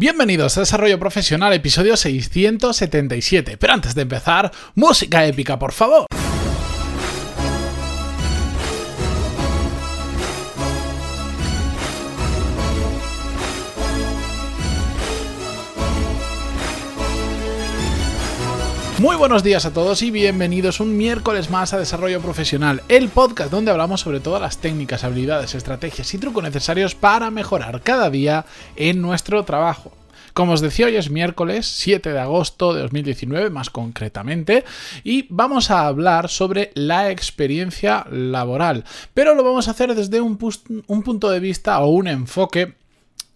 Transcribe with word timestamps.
Bienvenidos 0.00 0.56
a 0.56 0.60
Desarrollo 0.60 0.96
Profesional, 1.00 1.52
episodio 1.52 1.96
677. 1.96 3.56
Pero 3.56 3.72
antes 3.72 3.96
de 3.96 4.02
empezar, 4.02 4.52
música 4.76 5.26
épica, 5.26 5.58
por 5.58 5.72
favor. 5.72 6.06
Muy 19.00 19.14
buenos 19.14 19.44
días 19.44 19.64
a 19.64 19.72
todos 19.72 20.02
y 20.02 20.10
bienvenidos 20.10 20.80
un 20.80 20.96
miércoles 20.96 21.50
más 21.50 21.72
a 21.72 21.78
Desarrollo 21.78 22.20
Profesional, 22.20 22.82
el 22.88 23.10
podcast 23.10 23.48
donde 23.48 23.70
hablamos 23.70 24.00
sobre 24.00 24.18
todas 24.18 24.42
las 24.42 24.58
técnicas, 24.58 25.04
habilidades, 25.04 25.54
estrategias 25.54 26.12
y 26.14 26.18
trucos 26.18 26.42
necesarios 26.42 26.96
para 26.96 27.30
mejorar 27.30 27.80
cada 27.82 28.10
día 28.10 28.44
en 28.74 29.00
nuestro 29.00 29.44
trabajo. 29.44 29.92
Como 30.34 30.52
os 30.52 30.60
decía, 30.60 30.86
hoy 30.86 30.96
es 30.96 31.10
miércoles 31.10 31.66
7 31.66 32.12
de 32.12 32.18
agosto 32.18 32.74
de 32.74 32.82
2019, 32.82 33.50
más 33.50 33.70
concretamente, 33.70 34.64
y 35.04 35.26
vamos 35.28 35.70
a 35.70 35.86
hablar 35.86 36.28
sobre 36.28 36.72
la 36.74 37.12
experiencia 37.12 38.04
laboral, 38.10 38.82
pero 39.14 39.36
lo 39.36 39.44
vamos 39.44 39.68
a 39.68 39.70
hacer 39.70 39.94
desde 39.94 40.20
un, 40.20 40.36
un 40.88 41.02
punto 41.04 41.30
de 41.30 41.38
vista 41.38 41.78
o 41.78 41.90
un 41.90 42.08
enfoque 42.08 42.74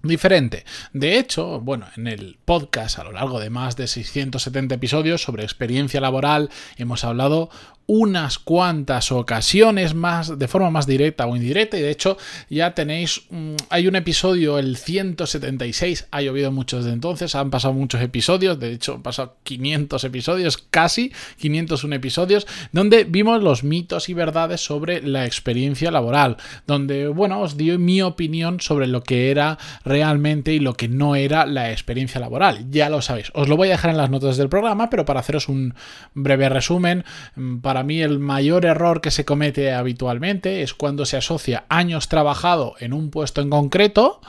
diferente. 0.03 0.65
De 0.93 1.19
hecho, 1.19 1.61
bueno, 1.61 1.87
en 1.97 2.07
el 2.07 2.39
podcast 2.45 2.99
a 2.99 3.05
lo 3.05 3.13
largo 3.13 3.41
de 3.41 3.51
más 3.51 3.77
de 3.77 3.87
670 3.87 4.75
episodios 4.75 5.23
sobre 5.23 5.45
experiencia 5.45 6.01
laboral 6.01 6.51
hemos 6.77 7.05
hablado 7.05 7.51
unas 7.87 8.39
cuantas 8.39 9.11
ocasiones 9.13 9.95
más 9.95 10.39
de 10.39 10.49
forma 10.49 10.71
más 10.71 10.87
directa 10.87 11.27
o 11.27 11.37
indirecta 11.37 11.77
y 11.77 11.83
de 11.83 11.91
hecho 11.91 12.17
ya 12.49 12.75
tenéis 12.75 13.23
hay 13.71 13.89
un 13.89 13.97
episodio 13.97 14.59
el 14.59 14.77
176 14.77 16.07
ha 16.11 16.23
llovido 16.23 16.53
mucho 16.53 16.79
desde 16.79 16.93
entonces 16.93 17.35
han 17.35 17.51
pasado 17.51 17.75
muchos 17.75 18.01
episodios 18.01 18.59
de 18.61 18.73
hecho 18.73 18.95
han 18.95 19.03
pasado 19.03 19.37
500 19.43 20.05
episodios 20.05 20.59
casi 20.59 21.13
501 21.39 21.97
episodios 21.97 22.47
donde 22.71 23.05
vimos 23.05 23.43
los 23.43 23.65
mitos 23.65 24.09
y 24.09 24.15
verdades 24.15 24.61
sobre 24.61 25.03
la 25.03 25.27
experiencia 25.27 25.91
laboral 25.91 26.37
donde 26.67 27.09
bueno 27.09 27.41
os 27.41 27.57
di 27.57 27.77
mi 27.79 28.01
opinión 28.01 28.61
sobre 28.61 28.87
lo 28.87 29.03
que 29.03 29.31
era 29.31 29.59
realmente 29.93 30.55
y 30.55 30.59
lo 30.59 30.75
que 30.75 30.89
no 30.89 31.15
era 31.15 31.45
la 31.45 31.71
experiencia 31.71 32.21
laboral. 32.21 32.71
Ya 32.71 32.89
lo 32.89 33.03
sabéis. 33.03 33.31
Os 33.35 33.49
lo 33.49 33.57
voy 33.57 33.69
a 33.69 33.73
dejar 33.73 33.91
en 33.91 33.99
las 33.99 34.11
notas 34.11 34.39
del 34.39 34.49
programa 34.49 34.89
pero 34.89 35.05
para 35.05 35.21
haceros 35.21 35.49
un 35.49 35.75
breve 36.15 36.49
resumen 36.49 37.05
mm, 37.37 37.59
para 37.59 37.83
mí 37.83 38.01
el 38.01 38.19
mayor 38.19 38.65
error 38.65 39.01
que 39.03 39.11
se 39.11 39.25
comete 39.25 39.73
habitualmente 39.73 40.63
es 40.63 40.73
cuando 40.73 41.05
se 41.05 41.19
asocia 41.19 41.65
años 41.69 42.09
trabajado 42.09 42.75
en 42.81 42.95
un 42.95 43.11
puesto 43.11 43.43
en 43.43 43.51
concreto 43.51 44.21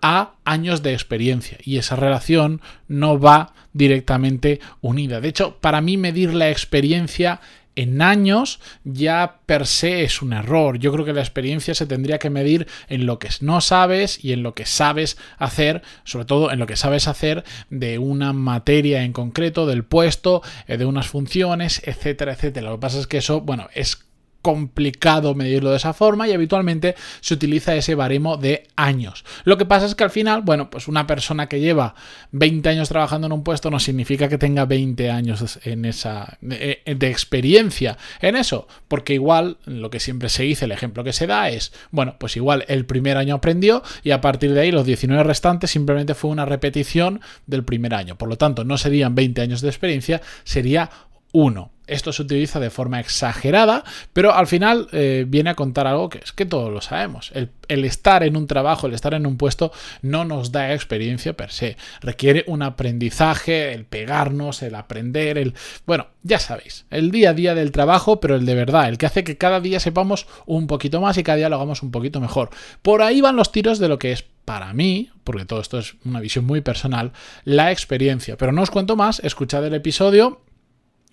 a 0.00 0.34
años 0.44 0.82
de 0.82 0.92
experiencia. 0.92 1.58
Y 1.62 1.78
esa 1.78 1.96
relación 1.96 2.60
no 2.86 3.18
va 3.18 3.52
directamente 3.72 4.60
unida. 4.80 5.20
De 5.20 5.28
hecho, 5.28 5.56
para 5.60 5.80
mí 5.80 5.96
medir 5.96 6.34
la 6.34 6.50
experiencia 6.50 7.40
en 7.76 8.02
años 8.02 8.60
ya 8.84 9.38
per 9.46 9.66
se 9.66 10.02
es 10.02 10.22
un 10.22 10.32
error. 10.32 10.78
Yo 10.78 10.92
creo 10.92 11.04
que 11.04 11.12
la 11.12 11.20
experiencia 11.20 11.74
se 11.74 11.86
tendría 11.86 12.18
que 12.18 12.30
medir 12.30 12.66
en 12.88 13.06
lo 13.06 13.18
que 13.18 13.28
no 13.40 13.60
sabes 13.60 14.22
y 14.24 14.32
en 14.32 14.42
lo 14.42 14.54
que 14.54 14.66
sabes 14.66 15.16
hacer, 15.38 15.82
sobre 16.04 16.24
todo 16.24 16.50
en 16.50 16.58
lo 16.58 16.66
que 16.66 16.76
sabes 16.76 17.08
hacer 17.08 17.44
de 17.70 17.98
una 17.98 18.32
materia 18.32 19.02
en 19.02 19.12
concreto, 19.12 19.66
del 19.66 19.84
puesto, 19.84 20.42
eh, 20.66 20.76
de 20.76 20.84
unas 20.84 21.08
funciones, 21.08 21.82
etcétera, 21.84 22.32
etcétera. 22.32 22.70
Lo 22.70 22.76
que 22.76 22.82
pasa 22.82 22.98
es 22.98 23.06
que 23.06 23.18
eso, 23.18 23.40
bueno, 23.40 23.68
es 23.74 24.09
complicado 24.42 25.34
medirlo 25.34 25.70
de 25.70 25.76
esa 25.76 25.92
forma 25.92 26.28
y 26.28 26.32
habitualmente 26.32 26.94
se 27.20 27.34
utiliza 27.34 27.74
ese 27.74 27.94
baremo 27.94 28.36
de 28.36 28.64
años. 28.76 29.24
Lo 29.44 29.58
que 29.58 29.66
pasa 29.66 29.86
es 29.86 29.94
que 29.94 30.04
al 30.04 30.10
final, 30.10 30.42
bueno, 30.42 30.70
pues 30.70 30.88
una 30.88 31.06
persona 31.06 31.48
que 31.48 31.60
lleva 31.60 31.94
20 32.32 32.68
años 32.68 32.88
trabajando 32.88 33.26
en 33.26 33.32
un 33.32 33.44
puesto 33.44 33.70
no 33.70 33.80
significa 33.80 34.28
que 34.28 34.38
tenga 34.38 34.64
20 34.64 35.10
años 35.10 35.60
en 35.64 35.84
esa 35.84 36.38
de, 36.40 36.80
experiencia 36.86 37.98
en 38.20 38.36
eso, 38.36 38.66
porque 38.88 39.14
igual 39.14 39.58
lo 39.66 39.90
que 39.90 40.00
siempre 40.00 40.28
se 40.28 40.44
dice, 40.44 40.64
el 40.64 40.72
ejemplo 40.72 41.04
que 41.04 41.12
se 41.12 41.26
da 41.26 41.48
es, 41.48 41.72
bueno, 41.90 42.16
pues 42.18 42.36
igual 42.36 42.64
el 42.68 42.86
primer 42.86 43.16
año 43.16 43.36
aprendió 43.36 43.82
y 44.02 44.12
a 44.12 44.20
partir 44.20 44.52
de 44.52 44.60
ahí 44.60 44.70
los 44.70 44.86
19 44.86 45.22
restantes 45.22 45.70
simplemente 45.70 46.14
fue 46.14 46.30
una 46.30 46.46
repetición 46.46 47.20
del 47.46 47.64
primer 47.64 47.94
año. 47.94 48.16
Por 48.16 48.28
lo 48.28 48.36
tanto, 48.36 48.64
no 48.64 48.78
serían 48.78 49.14
20 49.14 49.42
años 49.42 49.60
de 49.60 49.68
experiencia, 49.68 50.20
sería 50.44 50.90
uno. 51.32 51.70
Esto 51.90 52.12
se 52.12 52.22
utiliza 52.22 52.60
de 52.60 52.70
forma 52.70 53.00
exagerada, 53.00 53.84
pero 54.12 54.34
al 54.34 54.46
final 54.46 54.88
eh, 54.92 55.24
viene 55.26 55.50
a 55.50 55.54
contar 55.54 55.86
algo 55.86 56.08
que 56.08 56.18
es 56.18 56.32
que 56.32 56.46
todos 56.46 56.72
lo 56.72 56.80
sabemos. 56.80 57.30
El, 57.34 57.50
el, 57.68 57.84
estar 57.84 58.22
en 58.22 58.36
un 58.36 58.46
trabajo, 58.46 58.86
el 58.86 58.94
estar 58.94 59.14
en 59.14 59.26
un 59.26 59.36
puesto, 59.36 59.72
no 60.02 60.24
nos 60.24 60.52
da 60.52 60.72
experiencia 60.72 61.36
per 61.36 61.50
se. 61.50 61.76
Requiere 62.00 62.44
un 62.46 62.62
aprendizaje, 62.62 63.72
el 63.74 63.84
pegarnos, 63.84 64.62
el 64.62 64.74
aprender, 64.74 65.38
el... 65.38 65.54
Bueno, 65.86 66.06
ya 66.22 66.38
sabéis, 66.38 66.86
el 66.90 67.10
día 67.10 67.30
a 67.30 67.34
día 67.34 67.54
del 67.54 67.72
trabajo, 67.72 68.20
pero 68.20 68.36
el 68.36 68.46
de 68.46 68.54
verdad, 68.54 68.88
el 68.88 68.98
que 68.98 69.06
hace 69.06 69.24
que 69.24 69.36
cada 69.36 69.60
día 69.60 69.80
sepamos 69.80 70.26
un 70.46 70.66
poquito 70.66 71.00
más 71.00 71.18
y 71.18 71.22
cada 71.22 71.36
día 71.36 71.48
lo 71.48 71.56
hagamos 71.56 71.82
un 71.82 71.90
poquito 71.90 72.20
mejor. 72.20 72.50
Por 72.82 73.02
ahí 73.02 73.20
van 73.20 73.36
los 73.36 73.52
tiros 73.52 73.78
de 73.78 73.88
lo 73.88 73.98
que 73.98 74.12
es 74.12 74.24
para 74.44 74.72
mí, 74.72 75.10
porque 75.24 75.44
todo 75.44 75.60
esto 75.60 75.78
es 75.78 75.94
una 76.04 76.20
visión 76.20 76.44
muy 76.44 76.60
personal, 76.60 77.12
la 77.44 77.70
experiencia. 77.70 78.36
Pero 78.36 78.52
no 78.52 78.62
os 78.62 78.70
cuento 78.70 78.96
más, 78.96 79.20
escuchad 79.20 79.64
el 79.64 79.74
episodio 79.74 80.40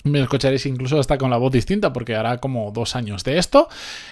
me 0.03 0.21
escucharéis 0.21 0.65
incluso 0.65 0.99
hasta 0.99 1.17
con 1.17 1.29
la 1.29 1.37
voz 1.37 1.51
distinta 1.51 1.93
porque 1.93 2.15
hará 2.15 2.37
como 2.37 2.71
dos 2.71 2.95
años 2.95 3.23
de 3.23 3.37
esto. 3.37 3.67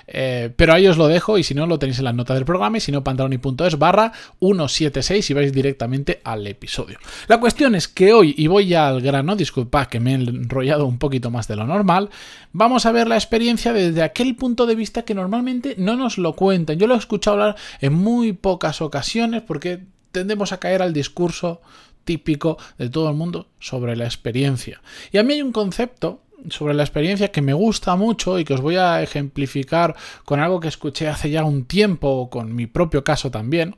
Eh, 0.07 0.51
pero 0.55 0.73
ahí 0.73 0.87
os 0.87 0.97
lo 0.97 1.07
dejo 1.07 1.37
y 1.37 1.43
si 1.43 1.53
no 1.53 1.67
lo 1.67 1.79
tenéis 1.79 1.99
en 1.99 2.05
la 2.05 2.13
nota 2.13 2.33
del 2.33 2.45
programa 2.45 2.77
y 2.77 2.81
si 2.81 2.91
no 2.91 3.03
pantaloni.es 3.03 3.77
barra 3.77 4.11
176 4.39 5.29
y 5.29 5.33
vais 5.33 5.53
directamente 5.53 6.21
al 6.23 6.45
episodio. 6.47 6.99
La 7.27 7.39
cuestión 7.39 7.75
es 7.75 7.87
que 7.87 8.13
hoy, 8.13 8.35
y 8.37 8.47
voy 8.47 8.67
ya 8.67 8.87
al 8.87 9.01
grano, 9.01 9.35
disculpad 9.35 9.87
que 9.87 9.99
me 9.99 10.11
he 10.11 10.15
enrollado 10.15 10.85
un 10.85 10.99
poquito 10.99 11.31
más 11.31 11.47
de 11.47 11.55
lo 11.55 11.65
normal, 11.65 12.09
vamos 12.51 12.85
a 12.85 12.91
ver 12.91 13.07
la 13.07 13.15
experiencia 13.15 13.73
desde 13.73 14.03
aquel 14.03 14.35
punto 14.35 14.65
de 14.65 14.75
vista 14.75 15.03
que 15.03 15.15
normalmente 15.15 15.75
no 15.77 15.95
nos 15.95 16.17
lo 16.17 16.33
cuentan. 16.33 16.77
Yo 16.77 16.87
lo 16.87 16.95
he 16.95 16.99
escuchado 16.99 17.35
hablar 17.35 17.55
en 17.79 17.93
muy 17.93 18.33
pocas 18.33 18.81
ocasiones 18.81 19.41
porque 19.41 19.83
tendemos 20.11 20.53
a 20.53 20.59
caer 20.59 20.81
al 20.81 20.93
discurso 20.93 21.61
típico 22.05 22.57
de 22.77 22.89
todo 22.89 23.09
el 23.09 23.15
mundo 23.15 23.49
sobre 23.59 23.95
la 23.95 24.05
experiencia. 24.05 24.81
Y 25.11 25.17
a 25.17 25.23
mí 25.23 25.33
hay 25.33 25.41
un 25.41 25.51
concepto 25.51 26.21
sobre 26.49 26.73
la 26.73 26.83
experiencia 26.83 27.31
que 27.31 27.41
me 27.41 27.53
gusta 27.53 27.95
mucho 27.95 28.39
y 28.39 28.45
que 28.45 28.53
os 28.53 28.61
voy 28.61 28.77
a 28.77 29.01
ejemplificar 29.01 29.95
con 30.23 30.39
algo 30.39 30.59
que 30.59 30.67
escuché 30.67 31.07
hace 31.07 31.29
ya 31.29 31.43
un 31.43 31.65
tiempo, 31.65 32.29
con 32.29 32.55
mi 32.55 32.67
propio 32.67 33.03
caso 33.03 33.31
también, 33.31 33.75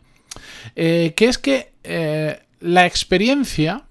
eh, 0.76 1.14
que 1.16 1.26
es 1.26 1.38
que 1.38 1.72
eh, 1.84 2.42
la 2.60 2.86
experiencia 2.86 3.84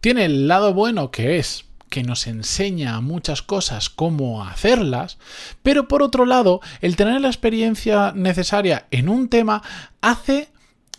tiene 0.00 0.24
el 0.24 0.48
lado 0.48 0.72
bueno 0.72 1.10
que 1.10 1.38
es 1.38 1.64
que 1.90 2.02
nos 2.02 2.26
enseña 2.26 3.00
muchas 3.00 3.42
cosas 3.42 3.90
cómo 3.90 4.44
hacerlas, 4.44 5.18
pero 5.62 5.88
por 5.88 6.02
otro 6.02 6.26
lado, 6.26 6.60
el 6.80 6.96
tener 6.96 7.20
la 7.20 7.28
experiencia 7.28 8.12
necesaria 8.14 8.86
en 8.90 9.08
un 9.08 9.28
tema 9.28 9.62
hace 10.00 10.48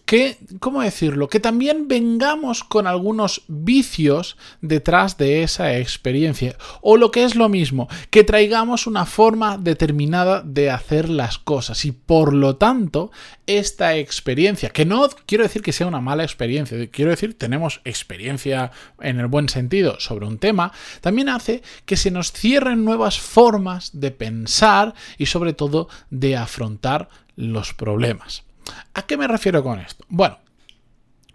que, 0.08 0.38
¿cómo 0.62 0.82
decirlo? 0.82 1.28
Que 1.28 1.42
también 1.42 1.90
vengamos 1.90 2.64
con 2.64 2.88
algunos 2.88 3.44
vicios 3.50 4.38
detrás 4.62 5.18
de 5.18 5.44
esa 5.44 5.78
experiencia. 5.78 6.56
O 6.82 6.96
lo 6.96 7.12
que 7.12 7.26
es 7.26 7.36
lo 7.36 7.50
mismo, 7.50 7.90
que 8.10 8.24
traigamos 8.24 8.88
una 8.88 9.06
forma 9.06 9.58
determinada 9.58 10.42
de 10.44 10.72
hacer 10.72 11.10
las 11.10 11.38
cosas. 11.38 11.84
Y 11.84 11.92
por 11.92 12.34
lo 12.34 12.56
tanto, 12.56 13.12
esta 13.48 13.98
experiencia, 13.98 14.70
que 14.70 14.86
no 14.86 15.10
quiero 15.26 15.44
decir 15.44 15.62
que 15.62 15.74
sea 15.74 15.88
una 15.88 16.00
mala 16.00 16.24
experiencia, 16.24 16.78
quiero 16.90 17.12
decir 17.12 17.38
tenemos 17.38 17.82
experiencia 17.84 18.72
en 19.02 19.20
el 19.20 19.28
buen 19.28 19.50
sentido 19.50 20.00
sobre 20.00 20.26
un 20.26 20.40
tema, 20.40 20.72
también 21.02 21.28
hace 21.28 21.62
que 21.86 21.98
se 21.98 22.12
nos 22.12 22.32
cierren 22.32 22.86
nuevas 22.86 23.20
formas 23.20 24.00
de 24.00 24.12
pensar 24.12 24.94
y 25.18 25.26
sobre 25.26 25.52
todo 25.52 25.90
de 26.10 26.38
afrontar 26.38 27.10
los 27.36 27.74
problemas. 27.74 28.47
¿A 28.94 29.02
qué 29.04 29.18
me 29.18 29.28
refiero 29.28 29.64
con 29.64 29.80
esto? 29.80 30.06
Bueno, 30.10 30.38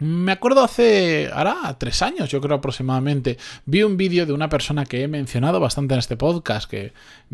me 0.03 0.31
acuerdo 0.33 0.63
hace, 0.63 1.29
ahora, 1.33 1.75
tres 1.79 2.01
años, 2.01 2.29
yo 2.29 2.41
creo 2.41 2.57
aproximadamente, 2.57 3.37
vi 3.65 3.83
un 3.83 3.97
vídeo 3.97 4.25
de 4.25 4.33
una 4.33 4.49
persona 4.49 4.85
que 4.85 5.03
he 5.03 5.07
mencionado 5.07 5.59
bastante 5.59 5.93
en 5.93 5.99
este 5.99 6.17
podcast, 6.17 6.69
que 6.69 6.93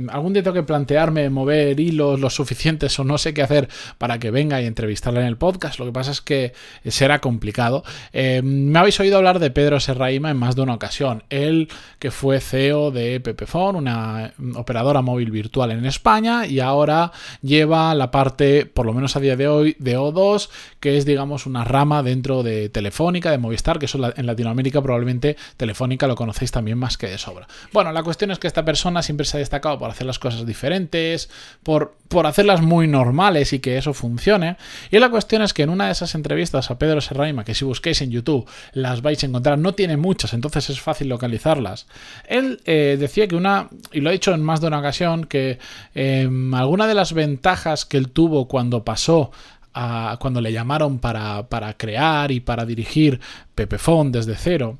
algún 0.09 0.33
día 0.33 0.43
tengo 0.43 0.53
que 0.53 0.63
plantearme 0.63 1.29
mover 1.29 1.79
hilos 1.79 2.19
lo 2.19 2.29
suficientes 2.29 2.97
o 2.99 3.03
no 3.03 3.17
sé 3.17 3.33
qué 3.33 3.41
hacer 3.41 3.69
para 3.97 4.19
que 4.19 4.31
venga 4.31 4.61
y 4.61 4.65
entrevistarla 4.65 5.21
en 5.21 5.27
el 5.27 5.37
podcast. 5.37 5.79
Lo 5.79 5.85
que 5.85 5.91
pasa 5.91 6.11
es 6.11 6.21
que 6.21 6.53
será 6.85 7.19
complicado. 7.19 7.83
Eh, 8.13 8.41
me 8.43 8.77
habéis 8.79 8.99
oído 8.99 9.17
hablar 9.17 9.39
de 9.39 9.51
Pedro 9.51 9.79
Serraima 9.79 10.29
en 10.29 10.37
más 10.37 10.55
de 10.55 10.61
una 10.61 10.75
ocasión. 10.75 11.23
Él, 11.29 11.69
que 11.97 12.11
fue 12.11 12.39
CEO 12.39 12.91
de 12.91 13.19
Pepefon, 13.19 13.75
una 13.75 14.33
operadora 14.55 15.01
móvil 15.01 15.31
virtual 15.31 15.71
en 15.71 15.85
España, 15.85 16.45
y 16.45 16.59
ahora 16.59 17.11
lleva 17.41 17.93
la 17.95 18.11
parte, 18.11 18.65
por 18.65 18.85
lo 18.85 18.93
menos 18.93 19.15
a 19.15 19.19
día 19.19 19.35
de 19.35 19.47
hoy, 19.47 19.75
de 19.79 19.97
O2, 19.97 20.49
que 20.79 20.97
es, 20.97 21.05
digamos, 21.05 21.45
una 21.45 21.63
rama 21.63 22.03
dentro 22.03 22.43
de 22.43 22.58
Telefónica, 22.67 23.31
de 23.31 23.37
Movistar, 23.37 23.79
que 23.79 23.85
eso 23.85 23.97
en 24.13 24.25
Latinoamérica 24.25 24.81
probablemente 24.81 25.37
Telefónica 25.55 26.07
lo 26.07 26.15
conocéis 26.15 26.51
también 26.51 26.77
más 26.77 26.97
que 26.97 27.07
de 27.07 27.17
sobra. 27.17 27.47
Bueno, 27.71 27.93
la 27.93 28.03
cuestión 28.03 28.31
es 28.31 28.39
que 28.39 28.47
esta 28.47 28.65
persona 28.65 29.01
siempre 29.01 29.25
se 29.25 29.37
ha 29.37 29.39
destacado 29.39 29.79
por 29.79 29.89
hacer 29.89 30.05
las 30.05 30.19
cosas 30.19 30.45
diferentes, 30.45 31.29
por, 31.63 31.95
por 32.09 32.27
hacerlas 32.27 32.61
muy 32.61 32.87
normales 32.87 33.53
y 33.53 33.59
que 33.59 33.77
eso 33.77 33.93
funcione. 33.93 34.57
Y 34.91 34.99
la 34.99 35.09
cuestión 35.09 35.41
es 35.41 35.53
que 35.53 35.63
en 35.63 35.69
una 35.69 35.85
de 35.85 35.91
esas 35.93 36.15
entrevistas 36.15 36.71
a 36.71 36.77
Pedro 36.77 36.99
Serraima, 36.99 37.45
que 37.45 37.55
si 37.55 37.63
busquéis 37.63 38.01
en 38.01 38.11
YouTube 38.11 38.49
las 38.73 39.01
vais 39.01 39.23
a 39.23 39.27
encontrar, 39.27 39.57
no 39.57 39.73
tiene 39.73 39.95
muchas, 39.95 40.33
entonces 40.33 40.69
es 40.69 40.81
fácil 40.81 41.07
localizarlas. 41.07 41.87
Él 42.27 42.61
eh, 42.65 42.97
decía 42.99 43.27
que 43.27 43.35
una, 43.35 43.69
y 43.91 44.01
lo 44.01 44.09
ha 44.09 44.13
dicho 44.13 44.33
en 44.33 44.41
más 44.41 44.61
de 44.61 44.67
una 44.67 44.79
ocasión, 44.79 45.25
que 45.25 45.59
em, 45.93 46.53
alguna 46.53 46.87
de 46.87 46.95
las 46.95 47.13
ventajas 47.13 47.85
que 47.85 47.97
él 47.97 48.09
tuvo 48.09 48.47
cuando 48.47 48.83
pasó 48.83 49.31
cuando 49.73 50.41
le 50.41 50.51
llamaron 50.51 50.99
para, 50.99 51.47
para 51.47 51.75
crear 51.75 52.31
y 52.31 52.39
para 52.39 52.65
dirigir 52.65 53.19
Pepefon 53.55 54.11
desde 54.11 54.35
cero, 54.35 54.77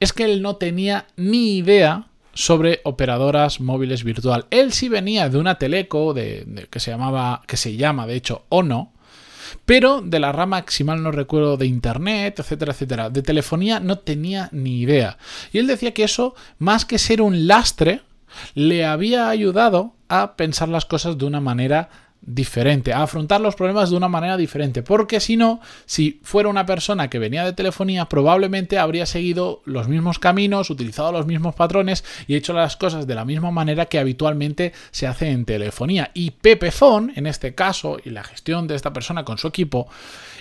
es 0.00 0.12
que 0.12 0.24
él 0.24 0.42
no 0.42 0.56
tenía 0.56 1.06
ni 1.16 1.56
idea 1.58 2.08
sobre 2.34 2.80
operadoras 2.84 3.60
móviles 3.60 4.04
virtual. 4.04 4.46
Él 4.50 4.72
sí 4.72 4.88
venía 4.88 5.28
de 5.28 5.38
una 5.38 5.56
teleco 5.56 6.12
de, 6.12 6.66
que 6.70 6.80
se 6.80 6.90
llamaba, 6.90 7.42
que 7.46 7.56
se 7.56 7.76
llama 7.76 8.06
de 8.06 8.16
hecho 8.16 8.44
Ono, 8.48 8.92
pero 9.64 10.00
de 10.02 10.18
la 10.18 10.32
rama, 10.32 10.64
si 10.68 10.84
mal 10.84 11.02
no 11.02 11.12
recuerdo, 11.12 11.56
de 11.56 11.66
internet, 11.66 12.40
etcétera, 12.40 12.72
etcétera, 12.72 13.10
de 13.10 13.22
telefonía 13.22 13.80
no 13.80 13.98
tenía 13.98 14.48
ni 14.52 14.80
idea. 14.80 15.16
Y 15.52 15.58
él 15.58 15.66
decía 15.66 15.94
que 15.94 16.04
eso, 16.04 16.34
más 16.58 16.84
que 16.84 16.98
ser 16.98 17.22
un 17.22 17.46
lastre, 17.46 18.02
le 18.54 18.84
había 18.84 19.28
ayudado 19.28 19.94
a 20.08 20.34
pensar 20.36 20.68
las 20.68 20.84
cosas 20.84 21.18
de 21.18 21.24
una 21.24 21.40
manera 21.40 21.88
diferente, 22.26 22.92
a 22.92 23.02
afrontar 23.02 23.40
los 23.40 23.54
problemas 23.54 23.90
de 23.90 23.96
una 23.96 24.08
manera 24.08 24.36
diferente, 24.36 24.82
porque 24.82 25.20
si 25.20 25.36
no, 25.36 25.60
si 25.84 26.20
fuera 26.22 26.48
una 26.48 26.66
persona 26.66 27.10
que 27.10 27.18
venía 27.18 27.44
de 27.44 27.52
telefonía, 27.52 28.06
probablemente 28.06 28.78
habría 28.78 29.06
seguido 29.06 29.62
los 29.64 29.88
mismos 29.88 30.18
caminos, 30.18 30.70
utilizado 30.70 31.12
los 31.12 31.26
mismos 31.26 31.54
patrones 31.54 32.04
y 32.26 32.34
hecho 32.34 32.52
las 32.52 32.76
cosas 32.76 33.06
de 33.06 33.14
la 33.14 33.24
misma 33.24 33.50
manera 33.50 33.86
que 33.86 33.98
habitualmente 33.98 34.72
se 34.90 35.06
hace 35.06 35.30
en 35.30 35.44
telefonía. 35.44 36.10
Y 36.14 36.30
Pepefon, 36.30 37.12
en 37.16 37.26
este 37.26 37.54
caso, 37.54 37.98
y 38.02 38.10
la 38.10 38.24
gestión 38.24 38.66
de 38.66 38.74
esta 38.74 38.92
persona 38.92 39.24
con 39.24 39.38
su 39.38 39.48
equipo, 39.48 39.88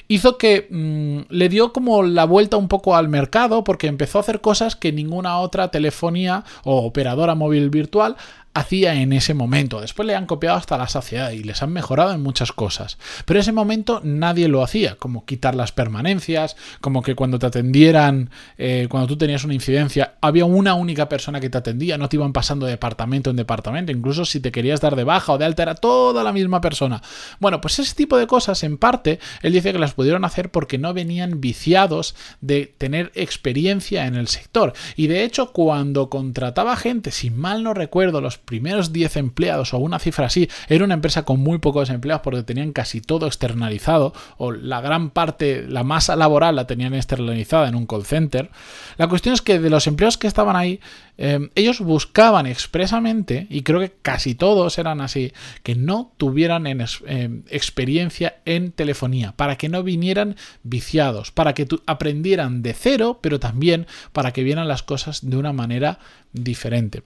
hizo 0.07 0.37
que 0.37 0.67
mm, 0.69 1.33
le 1.33 1.49
dio 1.49 1.73
como 1.73 2.03
la 2.03 2.25
vuelta 2.25 2.57
un 2.57 2.67
poco 2.67 2.95
al 2.95 3.07
mercado 3.09 3.63
porque 3.63 3.87
empezó 3.87 4.17
a 4.17 4.21
hacer 4.21 4.41
cosas 4.41 4.75
que 4.75 4.91
ninguna 4.91 5.39
otra 5.39 5.69
telefonía 5.69 6.43
o 6.63 6.85
operadora 6.85 7.35
móvil 7.35 7.69
virtual 7.69 8.17
hacía 8.53 8.95
en 8.95 9.13
ese 9.13 9.33
momento. 9.33 9.81
Después 9.81 10.05
le 10.05 10.15
han 10.15 10.25
copiado 10.25 10.57
hasta 10.57 10.77
la 10.77 10.87
saciedad 10.87 11.31
y 11.31 11.43
les 11.43 11.63
han 11.63 11.73
mejorado 11.73 12.13
en 12.13 12.21
muchas 12.21 12.51
cosas. 12.51 12.97
Pero 13.25 13.39
en 13.39 13.41
ese 13.41 13.51
momento 13.51 14.01
nadie 14.03 14.47
lo 14.47 14.63
hacía, 14.63 14.95
como 14.95 15.25
quitar 15.25 15.55
las 15.55 15.71
permanencias, 15.71 16.55
como 16.79 17.01
que 17.01 17.15
cuando 17.15 17.39
te 17.39 17.47
atendieran, 17.47 18.29
eh, 18.57 18.87
cuando 18.89 19.07
tú 19.07 19.17
tenías 19.17 19.43
una 19.43 19.53
incidencia, 19.53 20.15
había 20.21 20.45
una 20.45 20.75
única 20.75 21.09
persona 21.09 21.39
que 21.39 21.49
te 21.49 21.57
atendía, 21.57 21.97
no 21.97 22.09
te 22.09 22.17
iban 22.17 22.33
pasando 22.33 22.65
de 22.65 22.73
departamento 22.73 23.29
en 23.29 23.35
departamento, 23.35 23.91
incluso 23.91 24.25
si 24.25 24.39
te 24.39 24.51
querías 24.51 24.81
dar 24.81 24.95
de 24.95 25.03
baja 25.03 25.33
o 25.33 25.37
de 25.37 25.45
alta 25.45 25.63
era 25.63 25.75
toda 25.75 26.23
la 26.23 26.31
misma 26.31 26.61
persona. 26.61 27.01
Bueno, 27.39 27.59
pues 27.59 27.79
ese 27.79 27.95
tipo 27.95 28.17
de 28.17 28.27
cosas 28.27 28.63
en 28.63 28.77
parte, 28.77 29.19
él 29.41 29.53
dice 29.53 29.71
que 29.71 29.79
las 29.79 29.93
pudieron 29.93 30.25
hacer 30.25 30.51
porque 30.51 30.77
no 30.77 30.93
venían 30.93 31.41
viciados 31.41 32.15
de 32.41 32.73
tener 32.77 33.11
experiencia 33.15 34.05
en 34.05 34.15
el 34.15 34.27
sector. 34.27 34.73
Y 34.95 35.07
de 35.07 35.23
hecho, 35.23 35.51
cuando 35.51 36.09
contrataba 36.09 36.75
gente, 36.75 37.11
si 37.11 37.29
mal 37.29 37.63
no 37.63 37.73
recuerdo, 37.73 38.21
los 38.21 38.42
primeros 38.45 38.93
10 38.93 39.17
empleados 39.17 39.73
o 39.73 39.77
una 39.77 39.99
cifra 39.99 40.27
así, 40.27 40.49
era 40.67 40.85
una 40.85 40.93
empresa 40.93 41.23
con 41.23 41.39
muy 41.39 41.59
pocos 41.59 41.89
empleados 41.89 42.21
porque 42.23 42.43
tenían 42.43 42.71
casi 42.73 43.01
todo 43.01 43.27
externalizado 43.27 44.13
o 44.37 44.51
la 44.51 44.81
gran 44.81 45.09
parte, 45.09 45.65
la 45.67 45.83
masa 45.83 46.15
laboral 46.15 46.55
la 46.55 46.67
tenían 46.67 46.93
externalizada 46.93 47.67
en 47.67 47.75
un 47.75 47.85
call 47.85 48.05
center. 48.05 48.49
La 48.97 49.07
cuestión 49.07 49.33
es 49.33 49.41
que 49.41 49.59
de 49.59 49.69
los 49.69 49.87
empleados 49.87 50.17
que 50.17 50.27
estaban 50.27 50.55
ahí, 50.55 50.79
eh, 51.17 51.49
ellos 51.55 51.79
buscaban 51.79 52.47
expresamente, 52.47 53.47
y 53.49 53.61
creo 53.61 53.79
que 53.79 53.93
casi 54.01 54.35
todos 54.35 54.77
eran 54.77 55.01
así, 55.01 55.31
que 55.61 55.75
no 55.75 56.11
tuvieran 56.17 56.65
eh, 56.67 57.41
experiencia 57.49 58.37
en 58.45 58.71
telefonía, 58.71 59.33
para 59.33 59.57
que 59.57 59.69
no 59.69 59.83
vinieran 59.83 60.35
viciados, 60.63 61.31
para 61.31 61.53
que 61.53 61.67
aprendieran 61.85 62.61
de 62.63 62.73
cero, 62.73 63.19
pero 63.21 63.39
también 63.39 63.87
para 64.11 64.31
que 64.31 64.43
vieran 64.43 64.67
las 64.67 64.83
cosas 64.83 65.29
de 65.29 65.37
una 65.37 65.53
manera 65.53 65.99
diferente. 66.33 67.03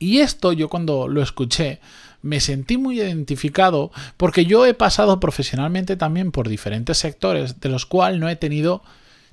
Y 0.00 0.20
esto 0.20 0.52
yo 0.52 0.68
cuando 0.68 1.06
lo 1.06 1.22
escuché 1.22 1.78
me 2.22 2.40
sentí 2.40 2.78
muy 2.78 3.00
identificado 3.00 3.92
porque 4.16 4.46
yo 4.46 4.66
he 4.66 4.74
pasado 4.74 5.20
profesionalmente 5.20 5.94
también 5.96 6.32
por 6.32 6.48
diferentes 6.48 6.98
sectores 6.98 7.60
de 7.60 7.68
los 7.68 7.86
cuales 7.86 8.18
no 8.18 8.28
he 8.28 8.36
tenido 8.36 8.82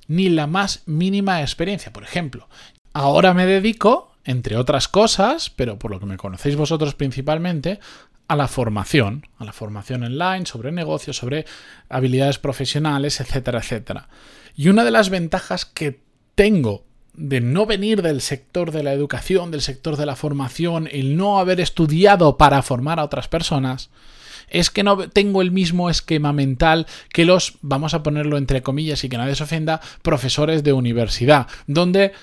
ni 0.07 0.29
la 0.29 0.45
más 0.45 0.83
mínima 0.85 1.41
experiencia. 1.41 1.91
Por 1.93 2.03
ejemplo, 2.03 2.49
ahora 2.93 3.33
me 3.33 3.45
dedico, 3.45 4.11
entre 4.25 4.57
otras 4.57 4.89
cosas, 4.89 5.49
pero 5.49 5.79
por 5.79 5.89
lo 5.89 6.01
que 6.01 6.05
me 6.05 6.17
conocéis 6.17 6.57
vosotros 6.57 6.95
principalmente, 6.95 7.79
a 8.27 8.35
la 8.35 8.49
formación, 8.49 9.25
a 9.37 9.45
la 9.45 9.53
formación 9.53 10.03
online 10.03 10.45
sobre 10.45 10.73
negocios, 10.73 11.15
sobre 11.15 11.45
habilidades 11.87 12.39
profesionales, 12.39 13.21
etcétera, 13.21 13.59
etcétera. 13.59 14.09
Y 14.53 14.67
una 14.67 14.83
de 14.83 14.91
las 14.91 15.09
ventajas 15.09 15.63
que 15.63 16.01
tengo 16.35 16.83
de 17.17 17.41
no 17.41 17.65
venir 17.65 18.01
del 18.01 18.21
sector 18.21 18.71
de 18.71 18.83
la 18.83 18.93
educación, 18.93 19.51
del 19.51 19.61
sector 19.61 19.97
de 19.97 20.05
la 20.05 20.15
formación, 20.15 20.87
el 20.91 21.17
no 21.17 21.39
haber 21.39 21.59
estudiado 21.59 22.37
para 22.37 22.61
formar 22.61 22.99
a 22.99 23.03
otras 23.03 23.27
personas, 23.27 23.89
es 24.49 24.69
que 24.69 24.83
no 24.83 25.09
tengo 25.09 25.41
el 25.41 25.51
mismo 25.51 25.89
esquema 25.89 26.31
mental 26.31 26.85
que 27.11 27.25
los, 27.25 27.57
vamos 27.61 27.93
a 27.93 28.03
ponerlo 28.03 28.37
entre 28.37 28.61
comillas 28.61 29.03
y 29.03 29.09
que 29.09 29.17
nadie 29.17 29.35
se 29.35 29.43
ofenda, 29.43 29.81
profesores 30.03 30.63
de 30.63 30.73
universidad, 30.73 31.47
donde 31.65 32.13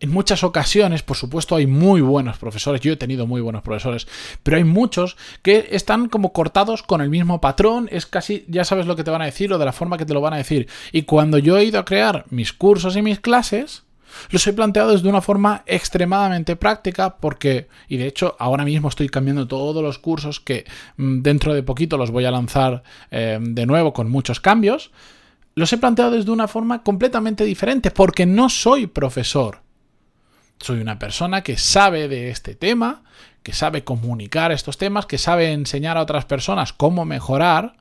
en 0.00 0.10
muchas 0.10 0.44
ocasiones, 0.44 1.02
por 1.02 1.16
supuesto, 1.16 1.56
hay 1.56 1.66
muy 1.66 2.00
buenos 2.00 2.36
profesores, 2.36 2.80
yo 2.80 2.92
he 2.92 2.96
tenido 2.96 3.26
muy 3.26 3.40
buenos 3.40 3.62
profesores, 3.62 4.06
pero 4.42 4.58
hay 4.58 4.64
muchos 4.64 5.16
que 5.42 5.68
están 5.70 6.08
como 6.08 6.32
cortados 6.32 6.82
con 6.82 7.00
el 7.00 7.08
mismo 7.08 7.40
patrón, 7.40 7.88
es 7.90 8.04
casi, 8.04 8.44
ya 8.48 8.64
sabes 8.64 8.86
lo 8.86 8.96
que 8.96 9.04
te 9.04 9.10
van 9.10 9.22
a 9.22 9.26
decir 9.26 9.52
o 9.52 9.58
de 9.58 9.64
la 9.64 9.72
forma 9.72 9.96
que 9.96 10.04
te 10.04 10.12
lo 10.12 10.20
van 10.20 10.34
a 10.34 10.38
decir. 10.38 10.68
Y 10.92 11.02
cuando 11.02 11.38
yo 11.38 11.56
he 11.56 11.64
ido 11.64 11.78
a 11.78 11.84
crear 11.84 12.26
mis 12.28 12.52
cursos 12.52 12.96
y 12.96 13.02
mis 13.02 13.20
clases, 13.20 13.85
los 14.30 14.46
he 14.46 14.52
planteado 14.52 14.92
desde 14.92 15.08
una 15.08 15.20
forma 15.20 15.62
extremadamente 15.66 16.56
práctica 16.56 17.16
porque, 17.16 17.68
y 17.88 17.96
de 17.96 18.06
hecho 18.06 18.36
ahora 18.38 18.64
mismo 18.64 18.88
estoy 18.88 19.08
cambiando 19.08 19.46
todos 19.46 19.82
los 19.82 19.98
cursos 19.98 20.40
que 20.40 20.64
mm, 20.96 21.22
dentro 21.22 21.54
de 21.54 21.62
poquito 21.62 21.96
los 21.96 22.10
voy 22.10 22.24
a 22.24 22.30
lanzar 22.30 22.82
eh, 23.10 23.38
de 23.40 23.66
nuevo 23.66 23.92
con 23.92 24.10
muchos 24.10 24.40
cambios, 24.40 24.90
los 25.54 25.72
he 25.72 25.78
planteado 25.78 26.10
desde 26.10 26.30
una 26.30 26.48
forma 26.48 26.82
completamente 26.82 27.44
diferente 27.44 27.90
porque 27.90 28.26
no 28.26 28.48
soy 28.48 28.86
profesor. 28.86 29.62
Soy 30.58 30.80
una 30.80 30.98
persona 30.98 31.42
que 31.42 31.56
sabe 31.56 32.08
de 32.08 32.30
este 32.30 32.54
tema, 32.54 33.02
que 33.42 33.52
sabe 33.52 33.84
comunicar 33.84 34.52
estos 34.52 34.78
temas, 34.78 35.06
que 35.06 35.18
sabe 35.18 35.52
enseñar 35.52 35.96
a 35.96 36.02
otras 36.02 36.24
personas 36.24 36.72
cómo 36.72 37.04
mejorar, 37.04 37.76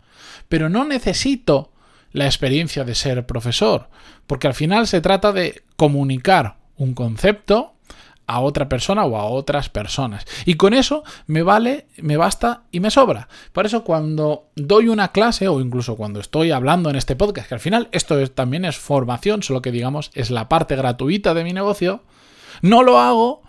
pero 0.47 0.69
no 0.69 0.85
necesito 0.85 1.71
la 2.15 2.25
experiencia 2.25 2.85
de 2.85 2.95
ser 2.95 3.25
profesor, 3.25 3.89
porque 4.25 4.47
al 4.47 4.53
final 4.53 4.87
se 4.87 5.01
trata 5.01 5.33
de 5.33 5.63
comunicar 5.75 6.55
un 6.77 6.93
concepto 6.93 7.73
a 8.25 8.39
otra 8.39 8.69
persona 8.69 9.03
o 9.03 9.17
a 9.17 9.25
otras 9.25 9.69
personas. 9.69 10.25
Y 10.45 10.55
con 10.55 10.73
eso 10.73 11.03
me 11.27 11.43
vale, 11.43 11.87
me 11.97 12.15
basta 12.15 12.63
y 12.71 12.79
me 12.79 12.89
sobra. 12.89 13.27
Por 13.51 13.65
eso 13.65 13.83
cuando 13.83 14.47
doy 14.55 14.87
una 14.87 15.09
clase 15.09 15.49
o 15.49 15.59
incluso 15.59 15.97
cuando 15.97 16.21
estoy 16.21 16.51
hablando 16.51 16.89
en 16.89 16.95
este 16.95 17.17
podcast, 17.17 17.49
que 17.49 17.55
al 17.55 17.59
final 17.59 17.89
esto 17.91 18.25
también 18.29 18.63
es 18.63 18.77
formación, 18.77 19.43
solo 19.43 19.61
que 19.61 19.73
digamos 19.73 20.09
es 20.13 20.31
la 20.31 20.47
parte 20.47 20.77
gratuita 20.77 21.33
de 21.33 21.43
mi 21.43 21.51
negocio, 21.51 22.03
no 22.61 22.81
lo 22.81 22.97
hago 22.97 23.43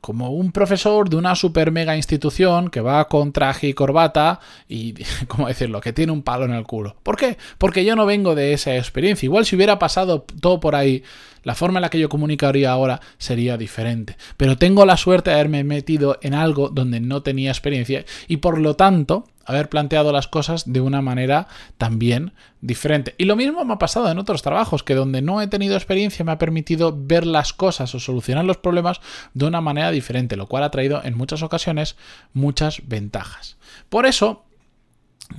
como 0.00 0.30
un 0.30 0.52
profesor 0.52 1.08
de 1.08 1.16
una 1.16 1.34
super 1.34 1.70
mega 1.72 1.96
institución 1.96 2.70
que 2.70 2.80
va 2.80 3.06
con 3.08 3.32
traje 3.32 3.68
y 3.68 3.74
corbata 3.74 4.40
y, 4.68 4.94
¿cómo 5.28 5.48
decirlo?, 5.48 5.80
que 5.80 5.92
tiene 5.92 6.12
un 6.12 6.22
palo 6.22 6.44
en 6.44 6.52
el 6.52 6.64
culo. 6.64 6.96
¿Por 7.02 7.16
qué? 7.16 7.36
Porque 7.58 7.84
yo 7.84 7.96
no 7.96 8.06
vengo 8.06 8.34
de 8.34 8.52
esa 8.52 8.76
experiencia. 8.76 9.26
Igual 9.26 9.44
si 9.44 9.56
hubiera 9.56 9.78
pasado 9.78 10.24
todo 10.40 10.60
por 10.60 10.74
ahí, 10.74 11.02
la 11.42 11.54
forma 11.54 11.78
en 11.78 11.82
la 11.82 11.90
que 11.90 11.98
yo 11.98 12.08
comunicaría 12.08 12.70
ahora 12.70 13.00
sería 13.18 13.56
diferente. 13.56 14.16
Pero 14.36 14.56
tengo 14.56 14.84
la 14.84 14.96
suerte 14.96 15.30
de 15.30 15.36
haberme 15.36 15.64
metido 15.64 16.18
en 16.22 16.34
algo 16.34 16.68
donde 16.68 17.00
no 17.00 17.22
tenía 17.22 17.50
experiencia 17.50 18.04
y 18.28 18.38
por 18.38 18.58
lo 18.58 18.76
tanto 18.76 19.24
haber 19.50 19.68
planteado 19.68 20.12
las 20.12 20.28
cosas 20.28 20.72
de 20.72 20.80
una 20.80 21.02
manera 21.02 21.48
también 21.78 22.32
diferente. 22.60 23.14
Y 23.18 23.24
lo 23.24 23.36
mismo 23.36 23.64
me 23.64 23.74
ha 23.74 23.78
pasado 23.78 24.10
en 24.10 24.18
otros 24.18 24.42
trabajos, 24.42 24.82
que 24.82 24.94
donde 24.94 25.22
no 25.22 25.40
he 25.40 25.46
tenido 25.48 25.76
experiencia 25.76 26.24
me 26.24 26.32
ha 26.32 26.38
permitido 26.38 26.96
ver 26.96 27.26
las 27.26 27.52
cosas 27.52 27.94
o 27.94 28.00
solucionar 28.00 28.44
los 28.44 28.56
problemas 28.56 29.00
de 29.34 29.46
una 29.46 29.60
manera 29.60 29.90
diferente, 29.90 30.36
lo 30.36 30.46
cual 30.46 30.64
ha 30.64 30.70
traído 30.70 31.02
en 31.04 31.16
muchas 31.16 31.42
ocasiones 31.42 31.96
muchas 32.32 32.82
ventajas. 32.86 33.56
Por 33.88 34.06
eso, 34.06 34.44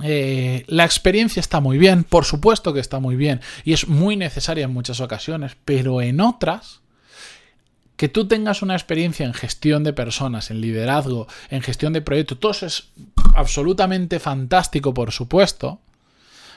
eh, 0.02 0.64
la 0.68 0.84
experiencia 0.84 1.40
está 1.40 1.60
muy 1.60 1.78
bien, 1.78 2.04
por 2.04 2.24
supuesto 2.24 2.72
que 2.72 2.80
está 2.80 3.00
muy 3.00 3.16
bien, 3.16 3.40
y 3.64 3.72
es 3.72 3.88
muy 3.88 4.16
necesaria 4.16 4.64
en 4.64 4.72
muchas 4.72 5.00
ocasiones, 5.00 5.56
pero 5.64 6.00
en 6.02 6.20
otras 6.20 6.81
que 8.02 8.08
tú 8.08 8.26
tengas 8.26 8.62
una 8.62 8.74
experiencia 8.74 9.24
en 9.24 9.32
gestión 9.32 9.84
de 9.84 9.92
personas, 9.92 10.50
en 10.50 10.60
liderazgo, 10.60 11.28
en 11.50 11.62
gestión 11.62 11.92
de 11.92 12.02
proyectos, 12.02 12.40
todo 12.40 12.50
eso 12.50 12.66
es 12.66 12.88
absolutamente 13.36 14.18
fantástico, 14.18 14.92
por 14.92 15.12
supuesto, 15.12 15.78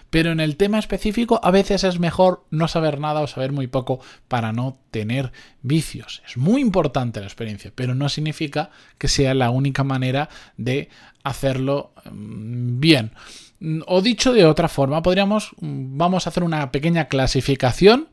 Pero 0.10 0.32
en 0.32 0.40
el 0.40 0.58
tema 0.58 0.80
específico 0.80 1.40
a 1.44 1.52
veces 1.52 1.84
es 1.84 2.00
mejor 2.00 2.46
no 2.50 2.68
saber 2.68 3.00
nada 3.00 3.22
o 3.22 3.28
saber 3.28 3.52
muy 3.52 3.68
poco 3.68 4.00
para 4.28 4.54
no 4.54 4.80
tener 4.90 5.32
vicios. 5.62 6.24
Es 6.28 6.36
muy 6.36 6.62
importante 6.62 7.20
la 7.20 7.28
experiencia, 7.28 7.72
pero 7.76 7.94
no 7.94 8.10
significa 8.10 8.72
que 8.98 9.08
sea 9.08 9.36
la 9.36 9.52
única 9.52 9.84
manera 9.84 10.30
de 10.58 10.90
hacerlo 11.24 11.94
mm, 12.12 12.80
bien. 12.80 13.12
O 13.86 14.02
dicho 14.02 14.34
de 14.34 14.46
otra 14.46 14.68
forma, 14.68 15.04
podríamos, 15.04 15.52
mm, 15.62 15.96
vamos 15.96 16.26
a 16.26 16.32
hacer 16.32 16.42
una 16.42 16.72
pequeña 16.72 17.06
clasificación 17.06 18.08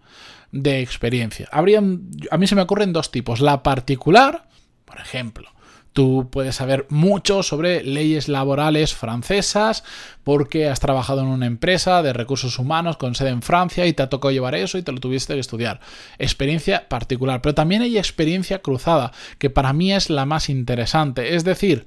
de 0.53 0.81
experiencia. 0.81 1.49
Habrían, 1.51 2.11
a 2.31 2.39
mí 2.39 2.47
se 2.47 2.55
me 2.55 2.63
ocurren 2.63 2.93
dos 2.93 3.11
tipos. 3.11 3.41
La 3.41 3.63
particular, 3.63 4.47
por 4.85 5.01
ejemplo, 5.01 5.51
Tú 5.93 6.29
puedes 6.31 6.57
saber 6.57 6.87
mucho 6.89 7.43
sobre 7.43 7.85
leyes 7.85 8.29
laborales 8.29 8.95
francesas 8.95 9.85
porque 10.25 10.69
has 10.69 10.81
trabajado 10.81 11.21
en 11.21 11.27
una 11.27 11.47
empresa 11.47 12.03
de 12.03 12.15
recursos 12.15 12.59
humanos 12.59 12.97
con 12.97 13.15
sede 13.15 13.29
en 13.29 13.43
Francia 13.43 13.85
y 13.87 13.93
te 13.93 14.03
ha 14.03 14.09
tocado 14.09 14.33
llevar 14.33 14.55
eso 14.55 14.79
y 14.79 14.83
te 14.83 14.93
lo 14.93 15.01
tuviste 15.01 15.35
que 15.35 15.41
estudiar. 15.41 15.81
Experiencia 16.19 16.89
particular. 16.89 17.43
Pero 17.43 17.55
también 17.55 17.83
hay 17.83 17.99
experiencia 17.99 18.61
cruzada, 18.61 19.13
que 19.39 19.51
para 19.51 19.75
mí 19.75 19.93
es 19.93 20.09
la 20.09 20.25
más 20.25 20.49
interesante. 20.49 21.35
Es 21.35 21.45
decir, 21.45 21.87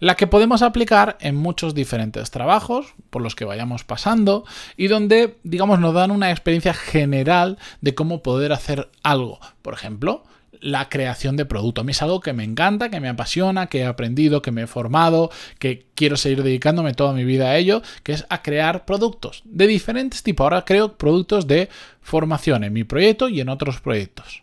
la 0.00 0.14
que 0.14 0.26
podemos 0.26 0.62
aplicar 0.62 1.16
en 1.20 1.36
muchos 1.36 1.74
diferentes 1.74 2.30
trabajos 2.30 2.94
por 3.10 3.22
los 3.22 3.34
que 3.34 3.44
vayamos 3.44 3.84
pasando 3.84 4.44
y 4.76 4.88
donde, 4.88 5.36
digamos, 5.42 5.80
nos 5.80 5.94
dan 5.94 6.10
una 6.10 6.30
experiencia 6.30 6.74
general 6.74 7.58
de 7.80 7.94
cómo 7.94 8.22
poder 8.22 8.52
hacer 8.52 8.90
algo. 9.02 9.38
Por 9.62 9.74
ejemplo, 9.74 10.24
la 10.60 10.88
creación 10.88 11.36
de 11.36 11.44
producto. 11.44 11.80
A 11.80 11.84
mí 11.84 11.92
es 11.92 12.02
algo 12.02 12.20
que 12.20 12.32
me 12.32 12.44
encanta, 12.44 12.90
que 12.90 13.00
me 13.00 13.08
apasiona, 13.08 13.66
que 13.66 13.80
he 13.80 13.86
aprendido, 13.86 14.42
que 14.42 14.52
me 14.52 14.62
he 14.62 14.66
formado, 14.66 15.30
que 15.58 15.86
quiero 15.94 16.16
seguir 16.16 16.42
dedicándome 16.42 16.94
toda 16.94 17.12
mi 17.12 17.24
vida 17.24 17.48
a 17.48 17.56
ello, 17.56 17.82
que 18.02 18.12
es 18.12 18.26
a 18.28 18.42
crear 18.42 18.84
productos 18.84 19.42
de 19.44 19.66
diferentes 19.66 20.22
tipos. 20.22 20.44
Ahora 20.44 20.64
creo 20.64 20.96
productos 20.96 21.46
de 21.46 21.68
formación 22.00 22.64
en 22.64 22.72
mi 22.72 22.84
proyecto 22.84 23.28
y 23.28 23.40
en 23.40 23.48
otros 23.48 23.80
proyectos. 23.80 24.42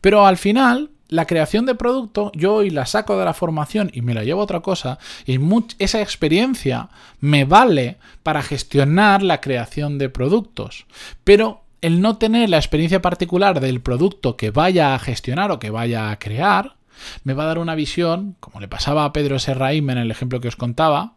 Pero 0.00 0.26
al 0.26 0.36
final, 0.36 0.90
la 1.14 1.26
creación 1.26 1.64
de 1.64 1.76
producto, 1.76 2.32
yo 2.34 2.54
hoy 2.54 2.70
la 2.70 2.86
saco 2.86 3.16
de 3.16 3.24
la 3.24 3.34
formación 3.34 3.88
y 3.94 4.02
me 4.02 4.14
la 4.14 4.24
llevo 4.24 4.40
a 4.40 4.44
otra 4.44 4.60
cosa, 4.60 4.98
y 5.26 5.38
esa 5.78 6.02
experiencia 6.02 6.88
me 7.20 7.44
vale 7.44 7.98
para 8.24 8.42
gestionar 8.42 9.22
la 9.22 9.40
creación 9.40 9.96
de 9.98 10.08
productos. 10.08 10.86
Pero 11.22 11.62
el 11.82 12.00
no 12.00 12.18
tener 12.18 12.50
la 12.50 12.56
experiencia 12.56 13.00
particular 13.00 13.60
del 13.60 13.80
producto 13.80 14.36
que 14.36 14.50
vaya 14.50 14.92
a 14.92 14.98
gestionar 14.98 15.52
o 15.52 15.60
que 15.60 15.70
vaya 15.70 16.10
a 16.10 16.18
crear, 16.18 16.74
me 17.22 17.32
va 17.32 17.44
a 17.44 17.46
dar 17.46 17.58
una 17.58 17.76
visión, 17.76 18.34
como 18.40 18.58
le 18.58 18.66
pasaba 18.66 19.04
a 19.04 19.12
Pedro 19.12 19.38
Serraim 19.38 19.88
en 19.90 19.98
el 19.98 20.10
ejemplo 20.10 20.40
que 20.40 20.48
os 20.48 20.56
contaba, 20.56 21.14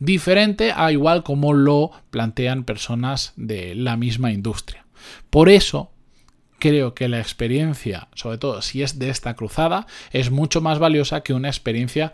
diferente 0.00 0.72
a 0.74 0.90
igual 0.90 1.22
como 1.22 1.52
lo 1.52 1.92
plantean 2.10 2.64
personas 2.64 3.32
de 3.36 3.76
la 3.76 3.96
misma 3.96 4.32
industria. 4.32 4.86
Por 5.30 5.48
eso, 5.48 5.92
creo 6.60 6.94
que 6.94 7.08
la 7.08 7.18
experiencia, 7.18 8.08
sobre 8.14 8.38
todo 8.38 8.62
si 8.62 8.82
es 8.82 9.00
de 9.00 9.10
esta 9.10 9.34
cruzada, 9.34 9.88
es 10.12 10.30
mucho 10.30 10.60
más 10.60 10.78
valiosa 10.78 11.22
que 11.22 11.34
una 11.34 11.48
experiencia 11.48 12.12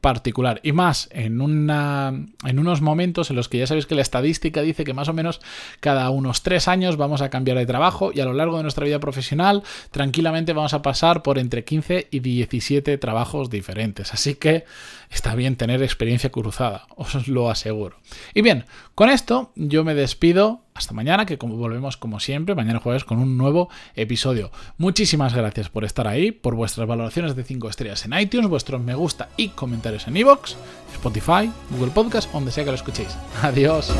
particular. 0.00 0.60
Y 0.62 0.72
más 0.72 1.08
en, 1.12 1.40
una, 1.40 2.12
en 2.44 2.58
unos 2.58 2.80
momentos 2.80 3.30
en 3.30 3.36
los 3.36 3.48
que 3.48 3.58
ya 3.58 3.66
sabéis 3.66 3.86
que 3.86 3.94
la 3.94 4.02
estadística 4.02 4.62
dice 4.62 4.84
que 4.84 4.94
más 4.94 5.08
o 5.08 5.12
menos 5.12 5.40
cada 5.80 6.08
unos 6.10 6.42
tres 6.42 6.68
años 6.68 6.96
vamos 6.96 7.20
a 7.20 7.30
cambiar 7.30 7.58
de 7.58 7.66
trabajo 7.66 8.10
y 8.14 8.20
a 8.20 8.24
lo 8.24 8.32
largo 8.32 8.56
de 8.56 8.62
nuestra 8.62 8.84
vida 8.84 9.00
profesional 9.00 9.62
tranquilamente 9.90 10.52
vamos 10.52 10.74
a 10.74 10.82
pasar 10.82 11.22
por 11.22 11.38
entre 11.38 11.64
15 11.64 12.08
y 12.10 12.20
17 12.20 12.96
trabajos 12.98 13.50
diferentes. 13.50 14.12
Así 14.12 14.34
que 14.34 14.64
está 15.10 15.34
bien 15.34 15.56
tener 15.56 15.82
experiencia 15.82 16.30
cruzada, 16.30 16.86
os 16.96 17.28
lo 17.28 17.50
aseguro. 17.50 17.98
Y 18.34 18.42
bien, 18.42 18.64
con 18.94 19.10
esto 19.10 19.52
yo 19.54 19.84
me 19.84 19.94
despido 19.94 20.62
hasta 20.74 20.94
mañana, 20.94 21.26
que 21.26 21.38
como 21.38 21.56
volvemos 21.56 21.96
como 21.96 22.20
siempre, 22.20 22.54
mañana 22.54 22.78
jueves 22.78 23.04
con 23.04 23.18
un 23.18 23.36
nuevo 23.36 23.68
episodio. 23.96 24.52
Muchísimas 24.76 25.34
gracias 25.34 25.68
por 25.68 25.84
estar 25.84 26.06
ahí, 26.06 26.30
por 26.30 26.54
vuestras 26.54 26.86
valoraciones 26.86 27.34
de 27.34 27.44
5 27.44 27.68
estrellas 27.68 28.04
en 28.04 28.18
iTunes, 28.18 28.48
vuestros 28.48 28.80
me 28.80 28.94
gusta 28.94 29.28
y 29.36 29.48
comentarios 29.48 30.06
en 30.06 30.16
iVoox, 30.16 30.54
Spotify, 30.94 31.50
Google 31.70 31.92
Podcast, 31.92 32.32
donde 32.32 32.52
sea 32.52 32.64
que 32.64 32.70
lo 32.70 32.76
escuchéis. 32.76 33.16
Adiós. 33.42 33.92